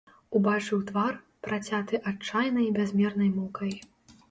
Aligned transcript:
Убачыў 0.37 0.79
твар, 0.87 1.13
працяты 1.49 2.01
адчайнай, 2.13 2.73
бязмернай 2.81 3.33
мукай. 3.39 3.79